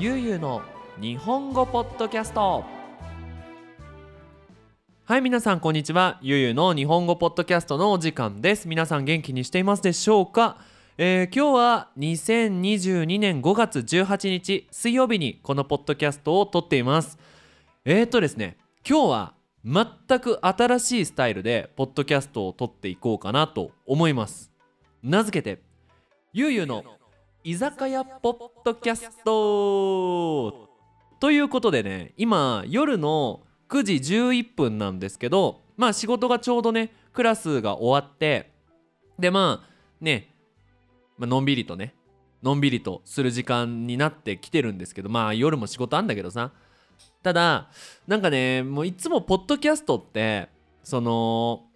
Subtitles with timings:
[0.00, 0.62] ゆうゆうの
[1.00, 2.64] 日本語ポッドキャスト。
[5.04, 6.20] はい皆さんこんにちは。
[6.22, 8.68] ゆうゆうの日本語ポッドキャストのお時間です。
[8.68, 10.58] 皆さん元気にしていますでしょうか？
[10.98, 17.18] えー、今日は2022年5月18日水曜日にこのポッドキャストを撮っています。
[17.84, 18.56] えーとですね
[18.88, 19.34] 今日は
[19.64, 24.52] 全く新しいスタイルでポッドキャストを撮っていこうかなと思います。
[25.02, 25.60] 名付けて
[26.32, 26.84] ゆうゆうの
[27.48, 30.68] 居酒屋ポッドキャスト。
[31.18, 33.40] ということでね今夜の
[33.70, 38.52] 9時11分なんですけどまあ仕事がちょうどねクラスが終わって
[39.18, 39.70] でまあ
[40.02, 40.34] ね、
[41.16, 41.94] まあのんびりとね
[42.42, 46.52] のんびりとする時間になってきてるんですけどまあ夜も仕事あんだけどさ。
[47.22, 47.70] ただ
[48.06, 50.50] なんかねもういつもポッドキャストって
[50.84, 51.67] その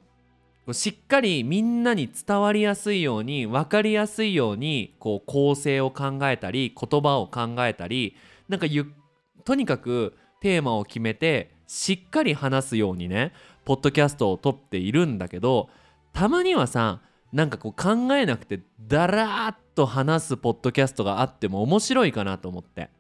[0.71, 8.15] しっかりみんなに伝わりやすいように分かりやすいようにこう構成を考えたり言葉を考えたり
[8.49, 8.87] なんかゆ
[9.45, 13.33] とにかくテーマを決めてしっかり話すようにね
[13.65, 15.69] ポッドキャストを撮っているんだけど
[16.13, 17.01] たまにはさ
[17.33, 22.91] なんかこう考えなくてだらーっと話すポッドキャストがあっても面白いかなと思って。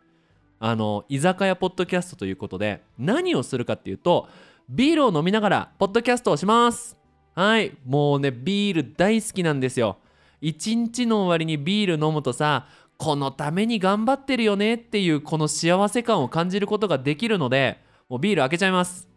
[0.64, 4.28] あの居酒屋ポッドキャストということで何をするかっていうと
[4.68, 7.01] ビールを飲みながらポッドキャストをします。
[7.34, 9.96] はいもうねビール大好きなんですよ。
[10.40, 12.66] 一日の終わりにビール飲むとさ
[12.98, 19.08] このために頑張ってるよねっていうこの幸せ感を感じることができるのでもうビール開けちゃいます。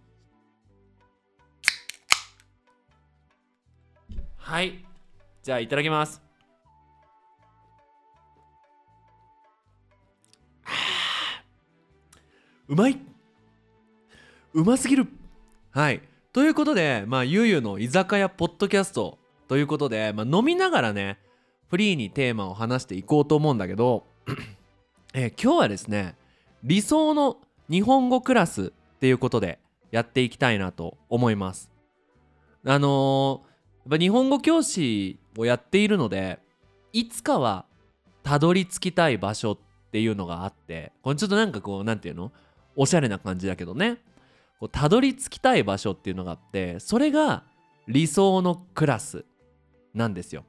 [4.38, 4.86] はい
[5.42, 6.22] じゃあいただきます。
[12.68, 13.00] うまい。
[14.54, 15.08] うますぎる。
[15.72, 16.02] はい。
[16.36, 21.18] ということでまあゆうゆうの居酒屋ポッドキャストということで、まあ、飲みながらね
[21.70, 24.06] フリーにテーマを話していこうと思うんだけど、
[25.14, 26.18] えー今日はですね
[26.62, 27.38] 理想の
[27.70, 29.60] 日本語クラスっていうことで
[29.92, 31.72] やっていきたいなと思います。
[32.66, 36.40] あのーやっぱ日本語教師をやっているので
[36.92, 37.64] いつかは
[38.24, 39.58] たどり着きたい場所っ
[39.94, 42.34] ていうのがあってこれちょっとなんかこうなんていうの？
[42.76, 44.00] おしゃれな感じだけどね。
[44.60, 47.44] こうたどり着きたい場所っていうのがあってそれが
[47.88, 49.26] 理想のクラス
[49.94, 50.44] なんですよ。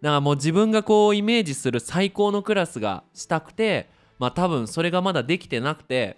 [0.00, 6.16] だからもう自分がこうイメージする最高のクラスがしたくてまあ多分それがまだできてなくて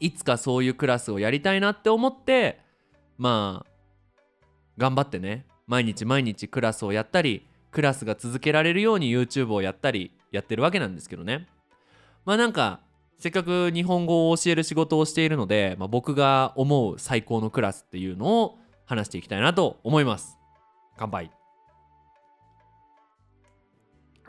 [0.00, 2.60] いつかそういうクラスをやりたいなって思って
[3.16, 3.70] まあ
[4.76, 11.46] 頑張ってね毎日毎日クラスをやったりクラスが続けられるように YouTube をやったりやってるわけなんですけどね。
[12.24, 12.80] まあなんか
[13.18, 20.38] せっかく日本語を教える仕事をしているので、まあ、僕が思う最高のクラスっていうのを話していきたいなと思います
[20.96, 21.32] 乾杯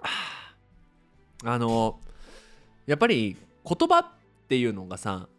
[1.45, 1.99] あの
[2.87, 4.05] やっぱり言葉っ
[4.47, 5.29] ていうのがさ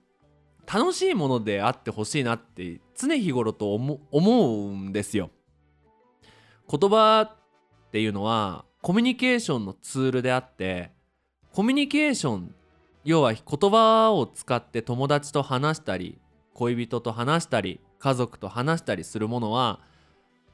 [0.72, 5.31] 楽しいものであってほしいなって常日頃と思思うんですよ。
[6.71, 10.93] 言葉っていうのはコミュニケーションのツールであって
[11.53, 12.55] コミュニケーション
[13.05, 16.19] 要は言葉を使って友達と話したり
[16.55, 19.81] 恋人と話したり家族と話したりするものは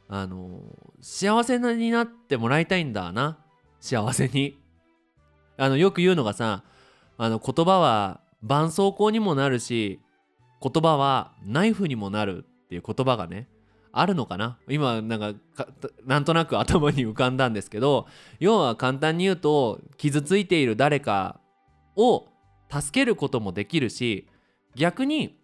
[0.08, 0.60] あの
[1.00, 3.38] 幸せになってもらいたいんだな。
[3.80, 4.58] 幸せに。
[5.56, 6.62] あのよく言うのがさ
[7.18, 10.00] あの言葉は絆創膏にもなるし
[10.60, 13.48] 言葉はナイフにもなるっていう言葉がね
[13.92, 14.58] あるのかな。
[14.68, 15.66] 今なんか
[16.04, 18.06] なんとなく頭に浮かんだんですけど
[18.38, 21.40] 要は簡単に言うと傷ついている誰か
[21.96, 22.28] を
[22.70, 24.26] 助けることもできるし
[24.74, 25.38] 逆に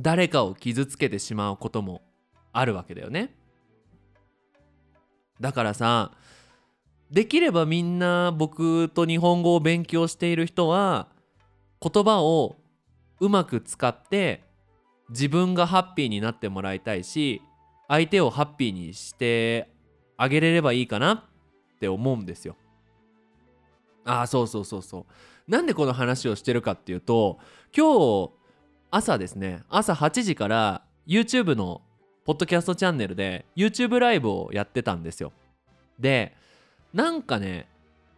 [0.00, 2.02] 誰かを傷つけてしまうことも
[2.52, 3.34] あるわけだよね
[5.40, 6.12] だからさ
[7.10, 11.08] できればみんな僕と日本語を勉強している人は
[11.80, 12.56] 言葉を
[13.20, 14.42] うまく使って
[15.10, 17.42] 自分がハッピーになってもらいたいし
[17.88, 19.70] 相手をハッピーにして
[20.16, 22.56] あげれればいいかなって思うんですよ。
[24.04, 25.06] ああそうそうそうそう。
[25.48, 27.38] なんでこの話をしてるかっていうと
[27.76, 28.30] 今日
[28.90, 31.82] 朝ですね朝8時から YouTube の
[32.24, 35.32] ポッドキャストチャンネルで YouTube ライブをやってたんですよ。
[36.00, 36.34] で
[36.92, 37.68] なんかね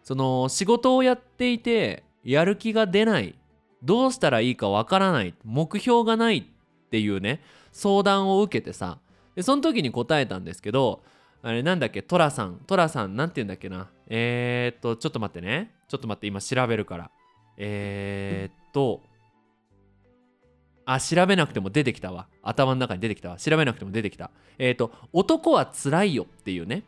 [0.02, 3.34] その仕事をやっていてやる気が出ない
[3.82, 6.44] どうしたらいいかわからない目標がないっ
[6.90, 7.40] ていうね
[7.72, 8.98] 相談を受けてさ
[9.36, 11.02] でその時に答えたんですけど
[11.42, 13.88] あれなんだっけトラさんトラさんなんて言うんだっけな。
[14.08, 15.70] えー、っとちょっと待ってね。
[15.88, 17.10] ちょっと待って今調べるから。
[17.58, 19.02] えー、っと
[20.86, 22.28] あ調べなくても出てきたわ。
[22.42, 23.36] 頭の中に出てきたわ。
[23.36, 24.30] 調べなくても出てきた。
[24.56, 26.84] えー、っと男はつらいよっていうね。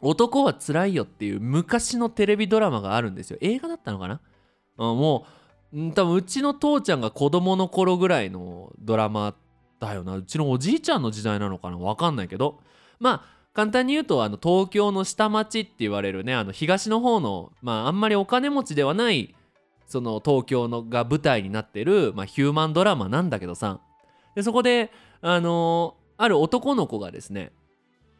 [0.00, 3.38] 男はつらいよっていう昔のテレビドラマがあるんですよ。
[3.40, 4.20] 映画だったのかな？
[4.78, 5.26] うん、も
[5.72, 9.36] う多分うちの父ちゃんが子供の頃ぐらいのドラマ
[9.78, 10.16] だよな。
[10.16, 11.76] うちのおじいちゃんの時代なのかな？
[11.76, 12.60] 分かんないけど。
[12.98, 19.34] まあ簡単に言うとあの東京の下町って言われるねあの東の方のまああんまりお金持ちではない
[19.92, 23.78] その東京のが舞台になってる、まあ、ヒューマンドラマなんだけどさ。
[24.34, 24.90] でそこで
[25.20, 27.52] あのある男の子がですね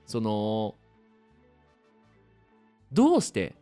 [0.05, 0.75] その
[2.93, 3.55] どうして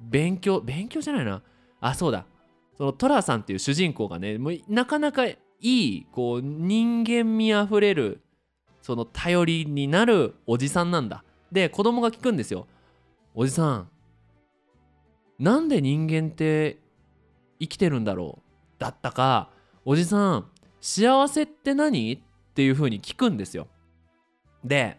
[0.00, 1.40] 勉強勉強じゃないな。
[1.80, 2.26] あそうだ。
[2.76, 8.22] そのトラさんっていう主人公がねもうなかなかいいこう人間味あふれる
[8.82, 11.22] その頼りになるおじさんなんだ。
[11.52, 12.66] で子供が聞くんですよ。
[13.36, 13.88] おじさん
[15.38, 16.82] なんで人間って
[17.60, 18.42] 生きてるんだろう
[18.78, 19.50] だったか
[19.84, 20.46] おじさん
[20.80, 22.14] 幸せって何？
[22.14, 22.18] っ
[22.54, 23.66] ていう風に聞くんですよ。
[24.64, 24.98] で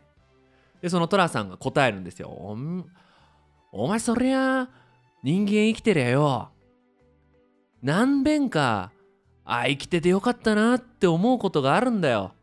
[0.82, 2.30] でそのトラさんが答えるんですよ。
[3.72, 4.70] お前そりゃ
[5.24, 6.50] 人間生きてりゃよ。
[7.82, 8.92] 何遍か
[9.44, 12.34] あ生きててよかったなって思うことがあるんだよ。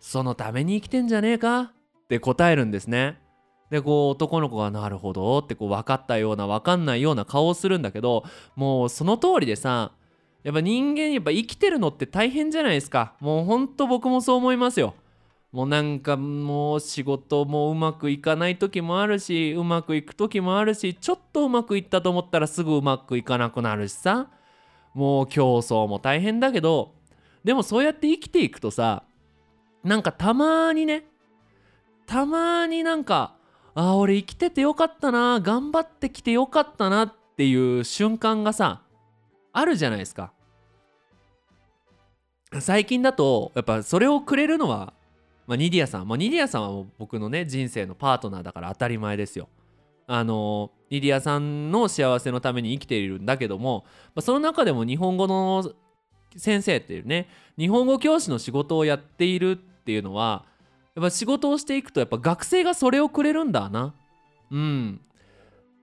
[0.00, 1.60] そのために生きてんじゃねえか？
[1.60, 3.20] って答えるんですね。
[3.70, 8.24] でこう男の子が「なるほど」ってこう分かったような分かんないような顔をするんだけど
[8.56, 9.92] もうその通りでさ
[10.42, 13.14] やっぱ人間やっぱ生きてるのって大変じゃないですか。
[13.20, 14.94] もうほんと僕もそう思いますよ。
[15.52, 24.28] もうなんかもう仕事もうまくいかない時もあるしうまくいく時もあるしちょっとうまくいったと思ったらすぐうまくいかなくなるしさ。
[24.94, 26.94] もう競争も大変だけど
[27.44, 29.04] でもそうやって生きていくとさ
[29.84, 31.04] なんかたまにね
[32.06, 33.36] たまになんか
[33.80, 38.82] あ俺生きててよかったな頑張ってきてよかったなっていう瞬間がさ
[39.52, 40.32] あるじゃないですか。
[42.58, 44.94] 最近だとやっぱそれをくれるのは、
[45.46, 49.48] まあ、ニディアさん、まあ、ニディアさんはもう僕のね人生のパートナーだから当たり前ですよ。
[50.08, 55.72] あのニディアさんの幸せのために生きているんだけども、まあ、その中でも日本語の
[56.36, 60.46] 先生っていうね日本語教師の仕事をやっているっていうのは
[60.98, 63.94] やっぱ仕事をしていくとやっぱ学生がそれをくれるんだな
[64.50, 65.00] うん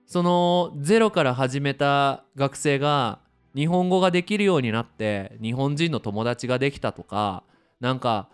[0.06, 3.20] そのゼロから始めた学生が
[3.54, 7.44] 日本語ができるようになって日本人の友達ができたとか
[7.80, 8.28] なんか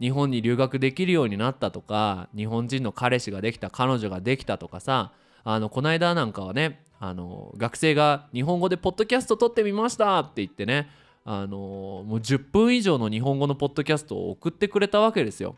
[0.00, 5.12] 日本に留学できるようになったとか日本人の彼氏ができた彼女ができたとかさ
[5.44, 10.88] あのこの間なんかはねあの学生が日本語でポッドキャスト撮ってみましたって言ってね
[11.26, 11.58] あの
[12.06, 15.56] もう10分以上の日本語のポッドキャストを送ってくれたわけですよ。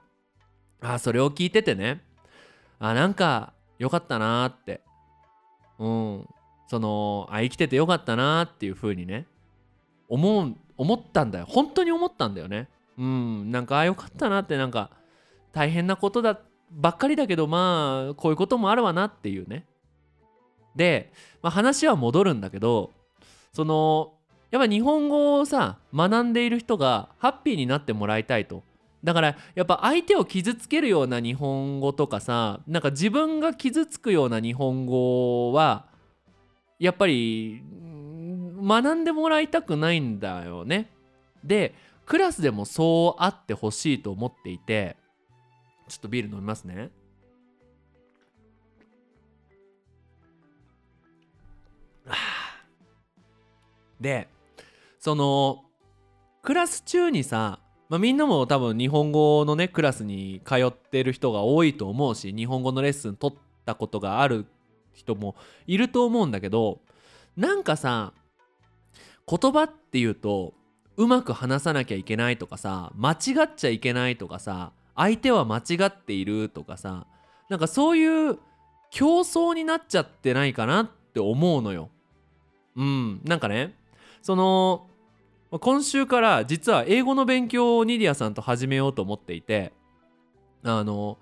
[0.94, 2.00] あそれを聞いててね。
[2.78, 4.80] あなんかよかったなーって。
[5.78, 6.28] うん。
[6.68, 9.26] そのあ生きててよかったなーっていう風にね。
[10.08, 11.46] 思う思ったんだよ。
[11.48, 12.68] 本当に思ったんだよね。
[12.98, 13.50] うん。
[13.50, 14.90] なんかあよかったなってなんか
[15.52, 16.38] 大変なことだ
[16.70, 19.64] ばっかりだけどまあこういうこともあるわなっていうね。
[20.74, 21.12] で、
[21.42, 22.92] まあ、話は戻るんだけど
[23.54, 24.12] その
[24.50, 28.62] やっぱ日本語をさ学んでいる人がハッピーになってもらいたいと。
[29.04, 35.86] だからやっぱ相手を傷つけるような日本語とかさなんか自分が傷つくような日本語は
[36.78, 37.62] やっぱり
[38.60, 40.90] 学んでもらいたくないんだよね。
[41.44, 44.96] でクラスでもそうあってほしいと思っていて
[45.88, 46.90] ちょっとビール飲みますね。
[54.00, 54.28] で
[54.98, 55.66] その
[56.46, 64.46] クラス中にさ、まあ、みんなも多分日本語のねクラスに通ってる人が多いと思うし日本語のレッスン取ったことがある
[64.92, 66.80] 人もいると思うんだけど
[67.36, 68.12] なんかさ
[69.28, 70.54] 言葉っていうと
[70.96, 73.14] うまく話さなきゃいけないとかさ間違
[73.44, 77.06] っちゃいけないとかさ相手は間違っているとかさ
[77.48, 78.38] なんかそういう
[78.90, 81.90] 競争になっちゃってないかなって思うのよ。
[82.76, 83.74] うんなんかね
[84.22, 84.85] その
[85.58, 89.72] 今週から実は英語の勉強をニディアさんと始めようと思っていて
[90.62, 91.18] あの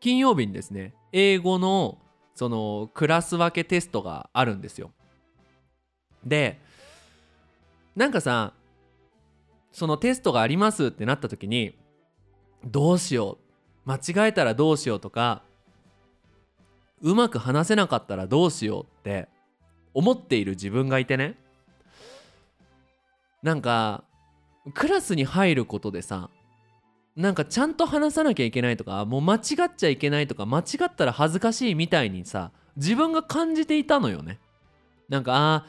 [0.00, 1.98] 金曜日にですね英語の
[2.34, 4.92] そのクラス分けテストがあるんですよ。
[6.24, 6.60] で
[7.96, 8.52] なんかさ
[9.72, 11.74] そのテストがありますってなった時に
[12.64, 13.38] どうしよ
[13.86, 15.42] う間違えたらどうしようとか
[17.00, 19.28] うまく話せなかったらどうしようって
[19.94, 21.36] 思っている自分がいてね
[23.42, 24.04] なんか
[24.74, 26.30] クラスに入ることでさ
[27.16, 29.40] なんかちゃんと話さなきゃいけないとかもう間違っ
[29.76, 34.38] ちゃいけないとか間違ったら恥ずかしいみたいにさ自分が感じていたのよね。
[35.08, 35.66] なんかああ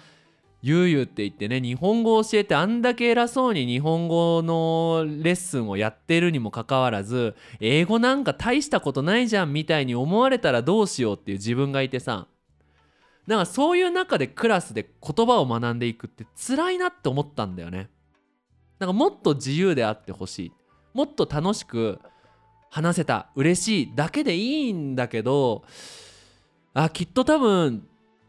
[0.62, 12.28] ゆうゆうって言ってね日本語を教えてあんだけ偉そうに日本語のレッスンをやってるにもかかわらず英語なんか大したことないじゃんみたいに思われたらどうしようっていう自分がいてさ
[13.30, 17.92] なんかそういう中でクラスで言葉を学んでいくって辛いなって思ったんだよね。
[18.80, 20.52] なんかもっと自由であってほしい。
[20.96, 22.00] もっと楽しく
[22.72, 23.30] 話せた。
[23.36, 25.64] 嬉しいだけでいいんだけど
[26.74, 27.88] あきっと多分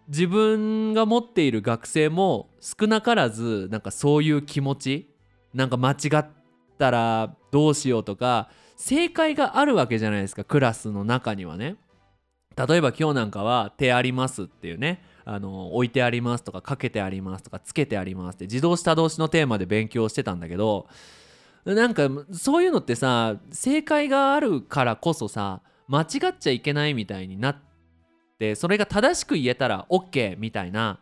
[0.08, 5.10] 自分が持っている学生も少なからずなんかそういう気持ち
[5.54, 6.26] なんか間違っ
[6.78, 11.76] たらどうしようとか正解があるわけじゃないですかクラスの中にはね。
[12.56, 20.88] 例えば今日なんかは手ありますっていうねあの置いてありますとかかけてありますとかつけてありますって自動下動詞のテーマで勉強してたんだけど
[21.64, 27.56] なんかそういうのってさ正解があるからこそさ間違っちゃいけないみたいになっ
[28.38, 31.00] てそれが正しく言えたら OK みたいな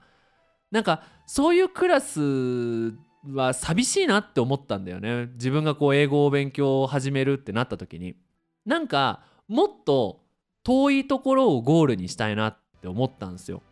[0.70, 2.92] なんかそういうクラス
[3.26, 5.26] は寂しいなって思ったんだよね。
[5.34, 8.16] 自分がこう英語を勉強を始めるってなった時に。
[8.64, 10.20] なんかもっと
[10.68, 13.62] 遠いところをゴールにしたいなって思ったんですよ。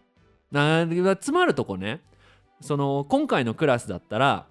[0.51, 0.87] な
[1.17, 2.01] つまるとこね
[2.63, 4.47] その今回のクラスだったら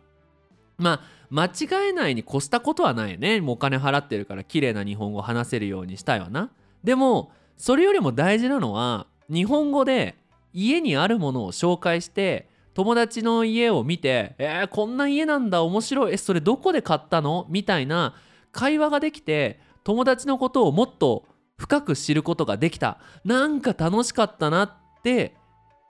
[0.77, 6.51] まあ間違えないに越したことはないよねもうお金払ってるから綺麗な日本語話せるようにしたいわな
[6.83, 10.15] でもそれよりも大事なのは日本語で
[10.53, 18.13] 家にあるものを紹介して友達の家を見て「えー、こんな家なんだ面白いえそれどこで買ったの?」みたいな
[18.51, 21.25] 会話ができて友達のことをもっと
[21.57, 24.71] 深く知ることができたなんか楽しかったなっ
[25.03, 25.35] て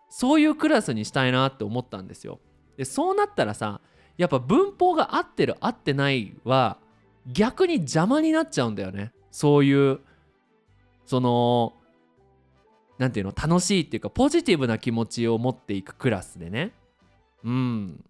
[0.09, 2.39] そういうクラスにしたいなって思ったんですよ。
[2.77, 3.81] でそうなったらさ
[4.17, 6.77] やっぱ文法が合ってる合ってないは
[7.27, 9.11] 逆に邪魔になっちゃうんだよね。
[9.31, 9.99] そういう
[11.05, 11.73] その
[12.97, 16.71] 何て言うの楽しいっていうかポジティブな気持ちを持っていくクラスでね
[17.43, 18.03] うん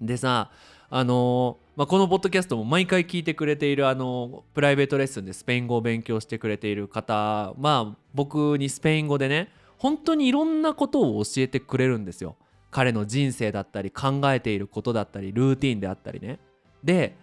[0.00, 0.50] でさ
[0.96, 12.36] あの、まあ、このポッドキャストも毎回聞いてくれているあのプライベートレッスンでスペイン語を勉強してくれている方まあ僕にスペイン語でね本当にいろんなことを教えてくれるんですよ。
[12.70, 16.38] 彼の人生だったり考えていることだったりルーティンであったりね。
[16.84, 17.16] で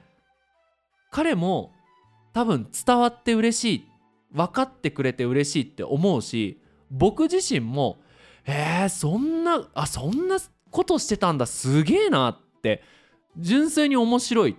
[1.10, 1.72] 彼も
[2.34, 3.86] 多分伝わって嬉しい
[4.34, 8.00] 分かってくれて嬉しいって思うし僕自身も
[8.46, 10.40] えー、そんなあそんな
[10.72, 12.84] ことしてたんだすげえなって
[13.38, 14.58] 純粋に面白い。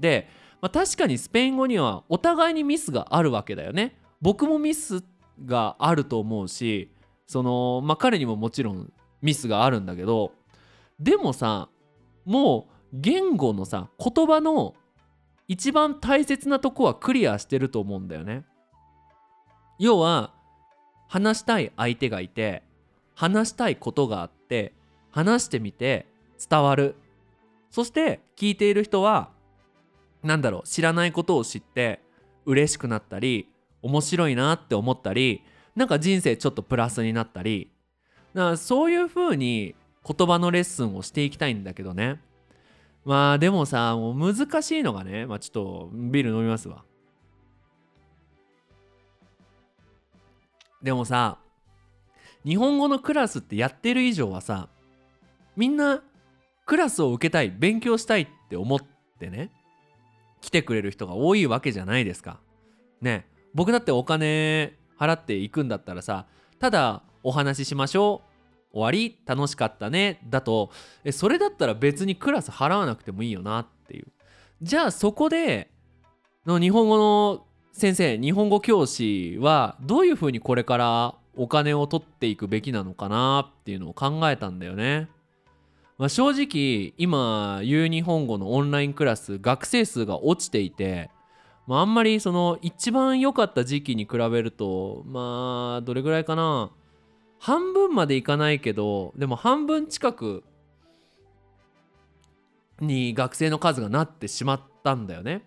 [0.00, 0.28] で、
[0.60, 3.98] まあ、確かにスペイン語にはお互いにミスがあるわけだよね。
[4.20, 5.04] 僕もミス
[5.44, 6.90] があると思うし
[7.26, 10.32] そのまあ彼にももちろんミスがあるんだけど
[10.98, 11.68] でもさ
[12.24, 14.74] もう言語のさ言葉の
[15.46, 18.44] 一番大切なとこはクリアしてると思うんだよね。
[19.78, 20.34] 要は
[21.08, 22.62] 話したい相手がいて
[23.14, 24.74] 話したいことがあって
[25.10, 26.06] 話してみて
[26.50, 26.96] 伝わる。
[27.70, 29.30] そして聞いている人は
[30.22, 32.00] 何だろう知らないことを知って
[32.44, 33.48] 嬉しくなったり
[33.82, 35.42] 面白いなって思ったり
[35.76, 37.70] なんか人生ちょっとプラスになったり
[38.34, 42.20] だからそういう風に言葉のレッスンをしていきたいんだけどね。
[43.04, 46.84] まあでもさもう難しいのがねまあちょっとビール飲みますわ。
[50.82, 51.38] でもさ
[52.44, 54.68] 日本語のクラスってやってる以上はさ
[55.56, 56.02] みんな
[56.68, 58.78] クラスを受けたい勉強したいって思っ
[59.18, 59.50] てね
[60.42, 62.40] 来てくれる人が多いわけじゃないですか。
[63.00, 66.26] ね僕だってお金払っていくんだったらさ
[66.58, 68.20] ただお話ししましょ
[68.70, 70.70] う終わり楽しかったねだと
[71.04, 74.06] えそれだったら別にクラス払わなくてもいいよなっていう
[74.60, 75.70] じゃあそこで
[76.44, 85.08] の日本語の先生日本語教師はどういうふうにこれからお金を取っていくべきなのかなっていうのを考えたんだよね。
[85.98, 91.10] まあ、正直今言う日本語のオンラインクラス学生数が落ちていて、
[91.66, 96.70] まあ、あんまりその一番良かった時期に比べるとまあどれぐらいかな
[97.40, 100.44] 半分までいかないけどでも半分近く
[102.80, 105.42] に学生の数がなってしまったんだよね。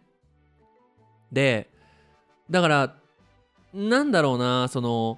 [1.32, 1.70] で
[2.50, 2.96] だから
[3.74, 5.18] なんだろうなその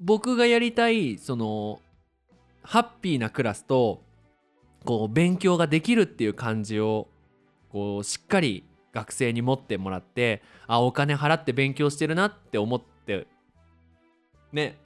[0.00, 1.80] 僕がやりたいその
[2.62, 4.06] ハッピーなクラスと
[4.88, 7.08] こう勉強ができるっていう感じを
[7.68, 8.64] こうしっかり
[8.94, 13.26] 学生に持ってもらってあお金払って勉強してるなって思って
[14.50, 14.78] ね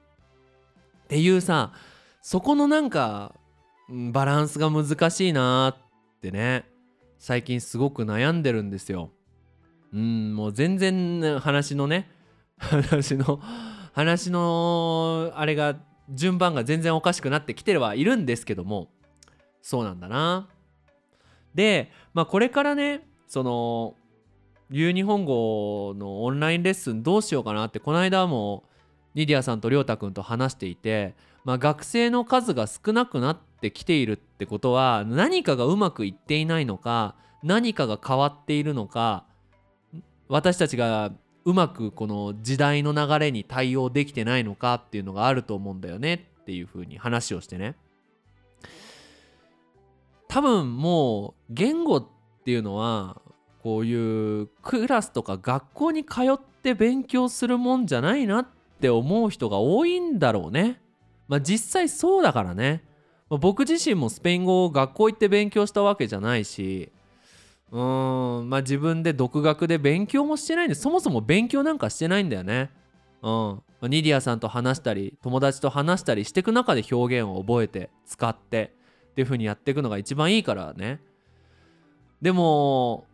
[1.04, 1.72] っていうさ
[2.20, 3.36] そこのなんか
[4.10, 6.64] バランスが難しいなってね
[7.20, 9.10] 最近すごく悩んでるんですよ。
[9.92, 12.10] うんもう全然話のね
[12.58, 13.40] 話の
[13.92, 15.76] 話のあれが
[16.08, 18.88] 順番が全然おかしくなってきてはいるんですけども
[19.62, 20.48] そうなんだな。
[21.54, 23.94] で、まあ、これからねその
[24.70, 28.64] 言う日本語のオンラインレッスンどうしようかなってこの間も
[29.14, 31.14] ニディアさんとりょうたくんと話していて、
[31.44, 39.24] まあ、学生の数が少なくなってきているってことは何かがうまくいっていないのか何かが変わっているのか
[40.28, 41.12] 私たちが
[41.44, 47.74] うまくこの時代の流れに対応できてないのかっていうのがあると思うんだよねっていうふうに話をしてね
[50.32, 52.06] 多分もう言語っ
[52.46, 53.20] ていうのは
[53.62, 58.46] こういうクラスとか学校に通って勉強するもんじゃないなっ
[58.80, 60.80] て思う人が多いんだろうね。
[61.28, 62.82] まあ実際そうだからね。
[63.28, 66.90] まあ、僕自身もスペイン語を学校行って勉強したわけじゃないし
[67.70, 72.70] うーんまあ自分で独学で勉強もしてないんでそもそも勉強なんかしてないんだよね。
[73.20, 78.80] うん、ニディアさんと話したり友達と話したりしていく中で表現を覚えて使って
[79.12, 81.00] っていう風にやっていくのが一番いいからね
[82.22, 83.04] でも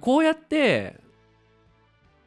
[0.00, 0.98] こうやって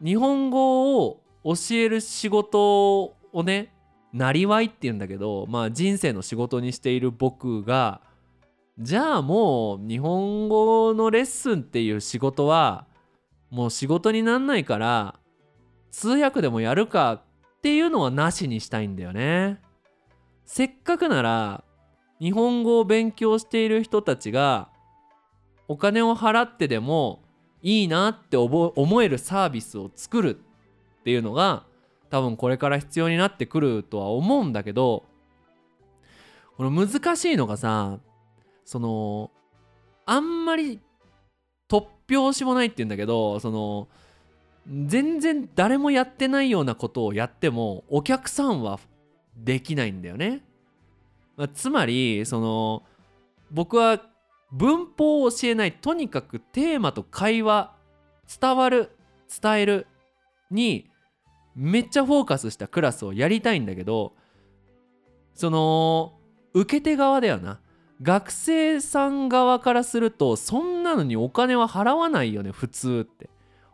[0.04, 3.74] 日本語を教える仕事をね
[4.14, 8.02] なりわいっていうんだけどまあ人生の仕事にしている僕が
[8.80, 12.86] じゃあもう日本語のレッスンっていう仕事は
[13.50, 15.16] もう仕事になんないから
[15.90, 17.22] 通訳でもやるかっ
[17.64, 19.60] ていうのはなしにしたいんだよね。
[20.46, 21.64] せっかくなら
[22.20, 24.70] 日本語を勉強している人たちが
[25.68, 27.22] お金を払ってでも
[27.62, 31.64] いいなって思えるサービスを作るっていうのが
[32.10, 35.04] 多分これから必要になってくるとは思うんだけど
[36.56, 38.00] この難しいのがさ
[38.66, 39.32] その
[40.06, 40.80] あんまり
[41.70, 43.88] 突拍子もないって言うんだけどその
[44.86, 48.80] 全然誰もやってないようなことをやってもお客さんは
[49.36, 50.42] できないんだよね。
[51.38, 52.84] ま、つまりその
[53.52, 54.02] 僕は
[54.52, 57.74] 文法を教えないとにかくテーマと会話
[58.42, 58.92] 伝わる
[59.42, 59.88] 伝える
[60.52, 60.90] に
[61.56, 64.14] めっちゃフォーカスしたクラスをやりたいんだけど
[65.34, 66.20] その
[66.54, 67.62] 受け手側だよな。
[68.02, 73.30] 学生さん側からするとそんなのにお金は払わないよね普通って。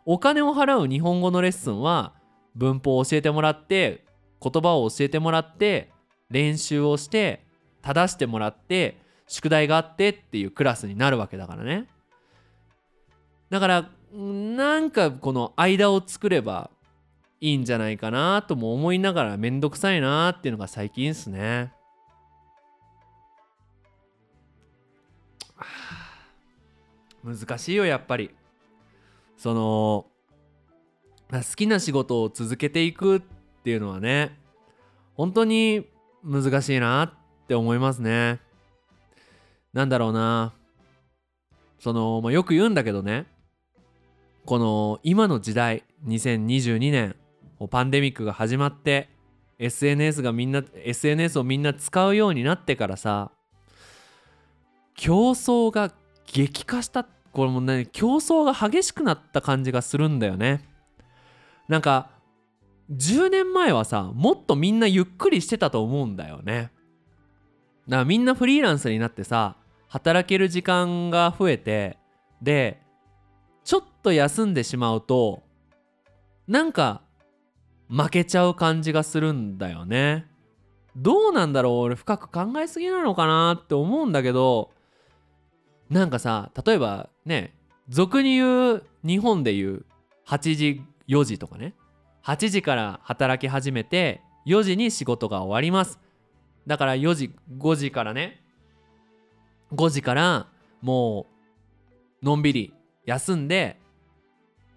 [0.06, 2.14] お金を払う日本語のレッスンは
[2.54, 4.04] 文法を教えてもらって
[4.42, 5.92] 言葉を教えてもらって
[6.30, 7.43] 練習をして
[7.84, 11.86] 正してもらって宿題があってっていうクラスになるわけだからね。
[13.50, 16.70] だからなんかこの間を作れば
[17.40, 21.74] いいんじゃないかなとも思いながらめんどくさいなっていうのが最近っすね。
[27.22, 28.30] 難しいよやっぱり。
[29.36, 30.06] その
[31.30, 33.20] 好きな仕事を続けていくっ
[33.62, 34.38] ていうのはね
[35.16, 35.86] 本当に
[36.22, 38.40] 難しいなってって思いますね。
[39.72, 40.54] なんだろうな。
[41.78, 43.26] その、まあ、よく言うんだけどね。
[44.46, 47.16] この今の時代、2022年、
[47.70, 49.10] パンデミックが始まって、
[49.58, 53.30] SNS がみんな、SNS をみんな使うようになってからさ、
[54.96, 55.92] 競争が
[56.26, 60.62] 激化した、これもね、競争が激しくなった感じがするんだよね。
[61.68, 62.10] なんか、
[62.90, 66.70] 10年前はさ、もっとみんなゆっくりしてたと思うんだよね。
[67.88, 69.56] だからみんなフリーランスになってさ
[69.88, 71.98] 働ける時間が増えて
[72.42, 72.80] で
[73.64, 75.42] ちょっと休んでしまうと
[76.46, 77.02] なんか
[77.88, 80.26] 負けちゃう感じがするんだよね。
[80.96, 84.70] どうなんだろう俺深く考えすぎなのかなって思うんだけど
[85.90, 87.52] なんかさ例えばね
[87.88, 89.86] 俗に言う日本で言う
[90.26, 91.74] 8時4時とかね
[92.24, 95.98] 8時から働き始めて4時に仕事が終わります
[96.66, 98.42] だから4時5時からね。
[99.72, 100.46] 5時から
[100.80, 101.26] も
[102.22, 102.72] うのんびり
[103.06, 103.78] 休んで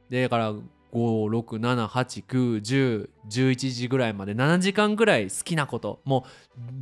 [0.10, 0.54] でだから
[0.94, 6.02] 567891011時ぐらいまで7時間ぐらい好きなこと。
[6.06, 6.30] もう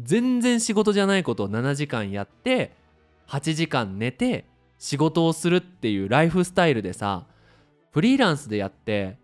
[0.03, 2.71] 全然仕事じゃないことを7時間やって
[3.27, 4.45] 8時間寝て
[4.77, 7.25] 仕事をするっていうライフスタイルでさ
[7.91, 9.17] フリーランスでやって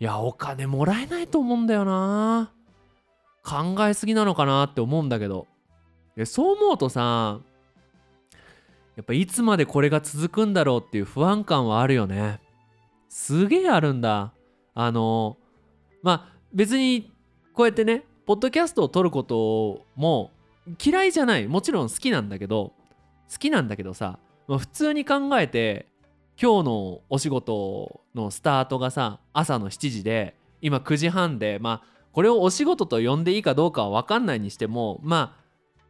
[0.00, 2.52] いやお金もらえないと思うんだよな。
[3.42, 5.46] 考えすぎなのかなって思うんだけど。
[6.24, 7.40] そう思うとさ
[8.96, 12.40] やっぱいつまでこれが続くんだろうっていう不安感はあるよね。
[13.08, 14.32] すげえあるんだ。
[14.74, 15.38] あの
[16.02, 17.10] まあ別に
[17.54, 20.30] こうやってねポッドキャストを撮ることも
[20.84, 21.48] 嫌いじゃない。
[21.48, 22.74] もちろん好きなんだけど
[23.32, 25.86] 好きなんだけどさ、まあ、普通に考えて
[26.40, 35.42] 今日のお仕事のスタートがさ朝の7時で今9時半でまあこれをお仕事と呼んでいいかどうかは分かんないにしてもまあ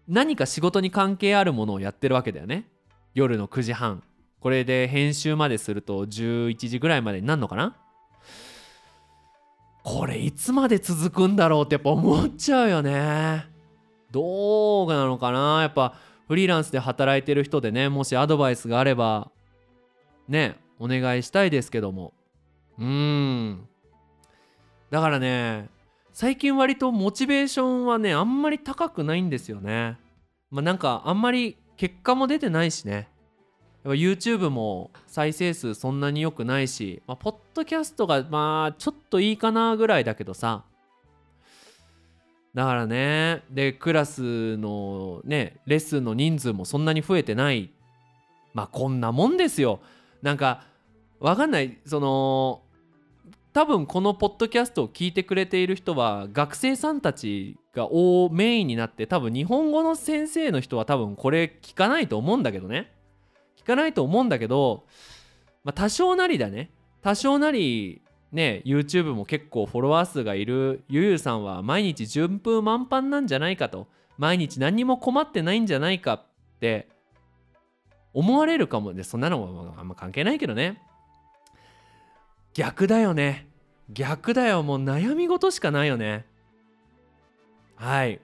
[0.08, 2.68] 何か仕事に関係あるものをやってるわけだよね。
[3.14, 4.02] 夜の9時半。
[4.40, 7.76] これで編集まですると11時ぐらいまでになるのかな。
[9.84, 13.46] これいつまで続くんだろうってやっぱ思っちゃうよね。
[14.10, 15.62] どうなのかな。
[15.62, 15.94] やっぱ
[16.28, 19.30] フリーランスで働いてる人でねもしアドバイスがあれば
[20.28, 22.12] ねお願いしたいですけども。
[22.78, 22.84] うー
[23.50, 23.68] ん。
[24.90, 25.68] だからね
[26.12, 29.98] 最近割とモチベーションはねあんまり高くないんですよね。
[30.50, 32.92] まあなんかあんまり結果も出てないしね。
[32.92, 33.08] やっ
[33.84, 40.64] ぱ YouTube も再生数そんなに良くないし、まあ、ポッドキャストがまあちょっといいかなぐらいだけどさ。
[42.54, 47.70] だからねでクラスのねレッスンの人数もそんなに増えてない。
[48.52, 49.80] まあこんなもんですよ。
[50.20, 50.64] なんか
[51.20, 51.78] わかんない。
[51.86, 52.60] その
[53.52, 62.92] 多分このポッドキャストを聞いてくれている人は学生さんたちが大メインになって多分日本語の先生の人は多分これ聞かないと思うんだけどね。
[63.58, 64.84] 聞かないと思うんだけど、
[65.64, 66.70] まあ、多少なりだね
[67.02, 73.86] 多少なりね YouTube も結構フォロワー数がいるゆゆさんは毎日順風満帆なんじゃないかと。
[74.18, 76.22] 毎日何にも困ってないんじゃないかっ
[76.60, 76.88] て
[78.12, 80.80] 思われるかもでそんなのもあんま関係ないけどね。
[82.54, 83.48] 逆だよね。
[83.90, 84.62] 逆だよ。
[84.62, 86.26] もう悩み事しかないよね。
[87.76, 88.20] はい。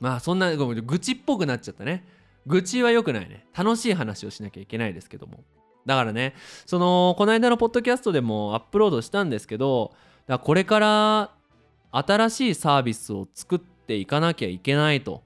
[0.00, 2.04] まあそんなごめん愚痴っぽくなっちゃったね。
[2.46, 3.46] 愚痴は良くないね。
[3.56, 5.44] 楽しい話をしなきゃいけないですけども。
[5.86, 6.34] だからね
[6.66, 9.92] そのこの間のポッドキャストでもアップロードしたんですけど
[10.26, 11.30] だこれから
[11.92, 15.22] 新しいサービスを作っていかなきゃいけないと。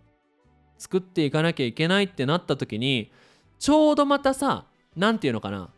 [0.76, 3.12] 作っていかなきゃいけないってなった時に
[3.58, 4.64] ちょうどまたさ
[4.96, 5.68] 何て言うのかな。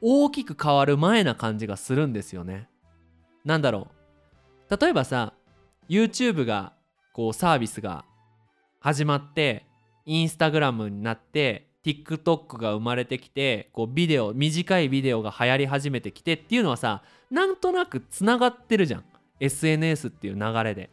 [0.00, 2.68] 大きく変わる前な感じがするんですよね。
[3.44, 3.88] なんだろ
[4.70, 4.76] う。
[4.80, 5.32] 例えばさ
[5.88, 6.72] YouTube が
[7.12, 8.04] こうサービスが
[8.80, 9.64] 始まって
[10.04, 19.04] インスタグラムになって TikTok が生まれてきてこうビデオ短いビデオが流行り始めてきてっていうのはさなんとなくつながってるじゃん。
[19.38, 20.90] SNS っていう流れで。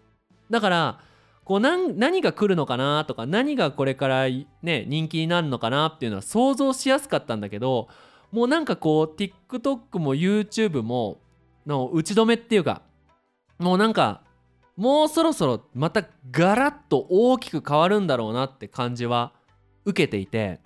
[0.50, 1.00] だから
[1.44, 4.26] こう何が来るのかなとか何がこれから
[4.62, 7.90] ね人気になるのかなっていうのは想像しやすかったんだけど
[8.34, 11.20] もうなんかこう TikTok も YouTube も
[11.68, 12.82] の打ち止めっていうか
[13.60, 14.24] もうなんか
[14.76, 19.34] もうそろそろまたガラッと大きく変わるんだろうなって感じは
[19.86, 20.60] 受けていて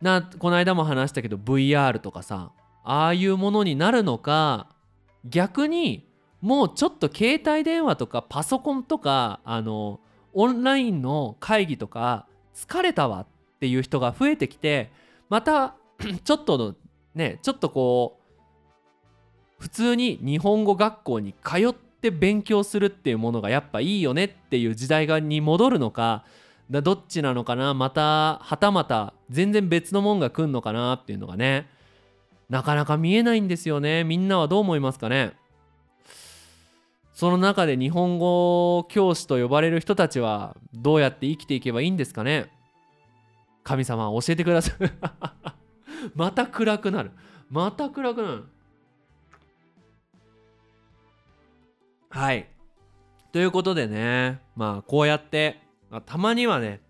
[0.00, 2.50] なこの間も話したけど VR とかさ
[2.82, 4.70] ああいうものになるのか
[5.26, 6.08] 逆に
[6.40, 10.00] もうちょっと携帯電話とかパソコンとかあの
[10.32, 14.90] オンラインの会議とか疲れたわっていう人が増えてきて
[15.28, 15.74] また
[16.24, 16.74] ちょっとの
[17.14, 26.24] ねちょっとこう普通に日本語学校に通って勉強するっていうものがやっぱいいよねっていう時代がに戻るのか
[26.70, 31.68] だどっちなのかなまたはたまた全然別のもんが来んのかなっていうのがね
[32.48, 34.04] なかなか見えないんですよね。
[34.04, 35.32] みんなはどう思いますかね。
[37.12, 42.50] その中で日本語教師と呼ばれる人たちはどうやって生きていけばいいんですかね。
[43.64, 44.76] 神様教えてください。
[46.14, 47.10] また暗くなる。
[47.50, 48.44] また暗くなる。
[52.10, 52.48] はい。
[53.32, 56.80] ということでねまあこうやってまたまにはね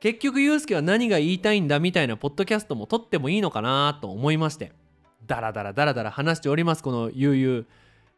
[0.00, 4.72] 結局ユうスケは何が言いたいんだみたいなポッドキャストも撮ってもいいのかなと思いまして
[5.26, 7.66] ダラダラダラダラ話しておりますこのゆうゆう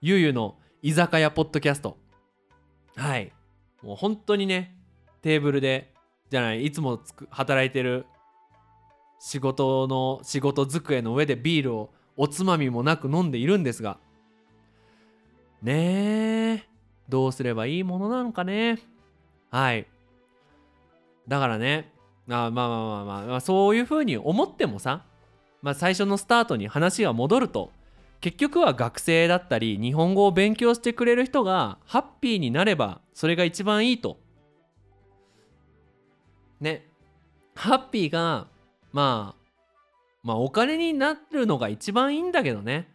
[0.01, 1.99] ゆうゆうの居酒屋ポッドキャスト。
[2.97, 3.33] はい。
[3.83, 4.75] もう本当にね
[5.23, 5.93] テーブルで
[6.31, 8.07] じゃないいつも働いてる
[9.21, 13.99] 仕事の仕事机の上でビールをおつまみもなく飲んでいるんですが
[15.63, 16.65] ねえ
[17.09, 18.79] どうすればいいものなのかね？
[19.51, 19.87] はい。
[21.29, 21.93] だからね
[22.29, 22.69] あまあまあ
[23.05, 25.05] まあまあ、そういうふうに思ってもさ、
[25.61, 27.73] まあ、最初のスタートに話が戻ると
[28.21, 34.19] 結局は学生だったり日本語を勉強してくれる人がハッピーになればそれが一番いいと。
[36.61, 36.87] ね。
[37.55, 38.47] ハッピーが
[38.93, 39.41] まあ
[40.23, 42.89] まあお金になるのが一番いいんだけどね。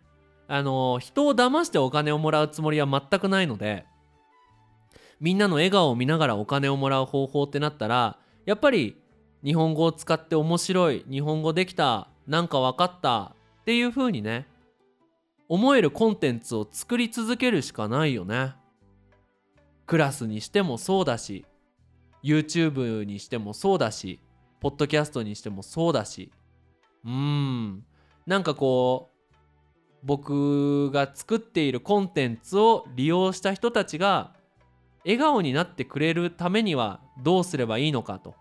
[0.48, 3.86] あの人を騙してお金をもらうつもりは全くないので
[5.20, 9.02] みんなの笑顔を見ながらお金をもらう方法ってなったらやっぱり
[9.44, 14.46] 日本語を使って面白い日本語できたなんか分かったっていう風にね
[15.48, 18.56] 思えるコンテンツを作り続けるしかないよね。
[19.86, 21.46] クラスにしてもそうだし
[22.24, 24.20] YouTube にしてもそうだし
[24.60, 26.32] ポッドキャストにしてもそうだし。
[27.06, 27.84] うん。
[28.26, 29.26] なんかこう
[30.04, 34.34] 僕が作っているコンテンツを利用した人たちが
[35.04, 38.36] 笑顔になってくれるためにはどうすればいいのかと。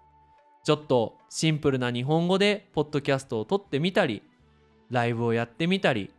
[0.64, 4.22] ちょっとシンプルな日本語でポッドキャストを撮ってみたり
[4.90, 6.10] ライブをやってみたり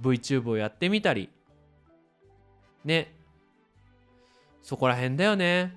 [0.00, 1.28] VTube をやってみたり。
[2.84, 3.14] ね。
[4.62, 5.76] そこら辺だよね。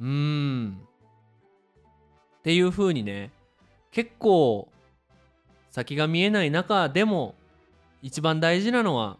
[0.00, 0.80] うん。
[2.42, 3.30] っていう風にね
[3.92, 4.68] 結構
[5.70, 7.36] 先が見えない中でも
[8.02, 9.16] 一番大事なのは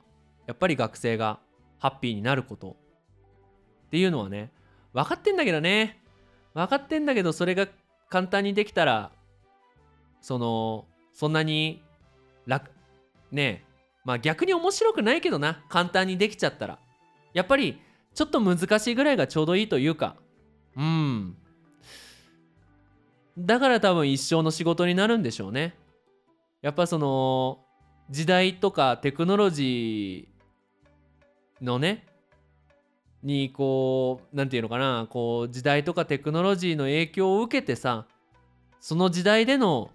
[0.48, 1.38] やっぱり学生が
[1.78, 2.76] ハッピーになること。
[3.86, 4.50] っていうのはね
[4.92, 6.00] 分かってんだけどね。
[6.52, 7.68] 分かってんだけどそれが
[8.10, 9.12] 簡単にできたら
[10.20, 11.80] そのそんなに
[12.46, 12.70] 楽
[13.30, 13.72] ねえ
[14.04, 15.62] まあ逆に面白くないけどな。
[15.68, 16.78] 簡単にできちゃったら。
[17.34, 17.80] やっぱり
[18.14, 20.16] ちょっと難しいぐらいがちょうどいいというか。
[20.76, 21.36] うん。
[23.38, 25.74] だから多分一生の仕事になるんでしょうね。
[26.60, 27.64] やっぱその
[28.10, 32.06] 時代とかテクノロジーのね
[33.22, 38.06] にこう何て言うのかなこう時代とかテクノロジーの影響を受けてさ
[38.80, 39.90] その時代での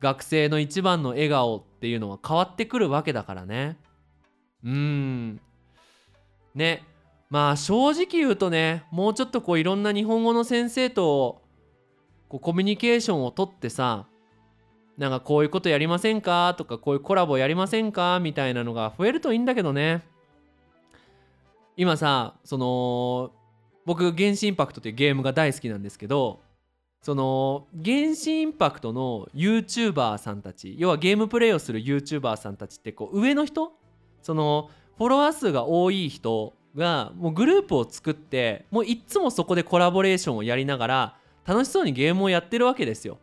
[0.00, 3.76] 学生の一番の笑顔っていうのは変わってくるわけだからね。
[4.64, 5.40] うん。
[6.54, 6.82] ね。
[7.30, 11.41] まあ正直言うとねもうちょっとこういろんな日本語の先生と
[12.32, 14.06] こうコミュニケーションをとってさ
[14.96, 16.54] なんかこういうことやりませんか？
[16.56, 18.20] とかこういうコラボやりませんか？
[18.20, 20.02] みたいなのが増えるといいんだけどね。
[21.76, 23.32] 今さその
[23.84, 26.40] 僕原始インパクトっていうゲームが大好きなんですけど
[27.02, 33.72] その原始インパクトの YouTuber さんたち要はゲームプレイをする YouTuber さんたちってこう上の人
[34.22, 43.18] そのフォロワー数が多い人がもうグループを作ってもういっつもそこでコラボレーションをやりながら楽しそうにゲームをやってるわけですよ。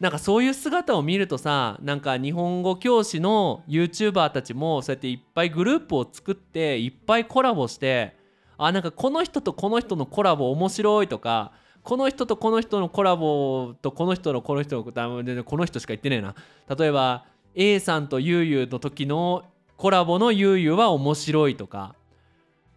[0.00, 8.16] なんかそういう姿を見るとさなんか日本語教師の YouTuber たちもそうやっていっぱいグループを作っていっぱいコラボして
[8.58, 16.34] あなんかこの人とこの人のコラボ面白いとかこの人とこの人のコラボとこの人のこの人のこの人しか言ってねえな
[16.76, 17.24] 例えば
[17.56, 21.96] A さんとゆうゆうの時のコラボのゆうゆうは面白いとか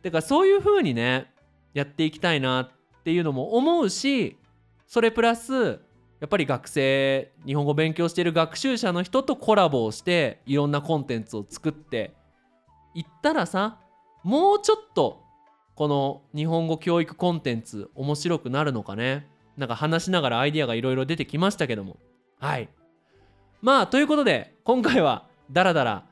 [0.02, 1.32] てかそういう風にね
[1.74, 2.70] やっていきたいなっ
[3.04, 4.38] ていうのも思うし
[4.92, 12.14] それプラスやっぱり学生日本語勉強している学習者の人とコラボをしていろんなコンテンツを作って
[12.94, 13.80] いったらさ
[14.22, 15.24] もうちょっと
[15.76, 19.30] この日本語教育コンテンツ面白くなるのかね。
[19.56, 21.96] なんか話しながらアイディアがいろいろ出てきましたけども。
[22.38, 22.68] はい。
[23.62, 26.04] まあということで今回はダラダラ。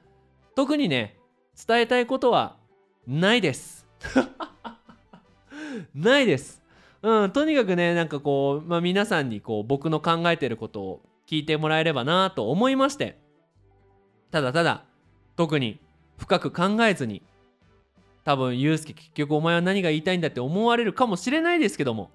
[0.55, 1.17] 特にね
[1.67, 2.55] 伝えたいことは
[3.05, 3.85] ないです。
[5.93, 6.61] ないです。
[7.01, 13.19] うん、とにかくねなんかこう、まあ、皆さんにこう僕の考えてることを聞いてもらえればなと思いまして。
[14.31, 14.83] ただただ
[15.35, 15.79] 特に
[16.17, 17.23] 深く考えずに
[18.23, 22.11] 多分ユうスケ結局お前は何が言いたいんだって思われるかもしれないですけども。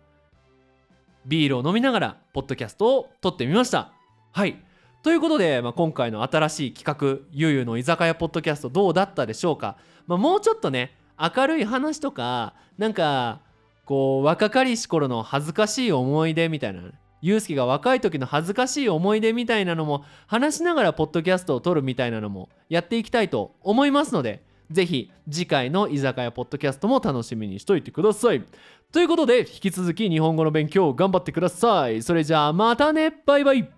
[1.26, 3.92] ビールを飲みながらポッドキャストを撮ってみました。
[4.32, 4.62] はい。
[5.02, 13.40] ということで、まあ、今回の新しい企画ゆうゆうの居酒屋ポッドキャストどうだったでしょうか、まあ、もうちょっとね明るい話とかなんか
[13.84, 16.82] こう若かりし頃の恥ずかしい思い出みたいな
[17.20, 28.44] ユうスケが若い時の恥ずかしい思い出みたいなのも話しながらポッドキャストを撮るみたいなのもやっていきたいと思いますのでぜひ次回の居酒屋ポッドキャストも楽しみにしといてください。
[28.92, 32.02] ということで引き続き日本語の勉強頑張ってください。
[32.02, 33.68] それじゃあまたねバイバイ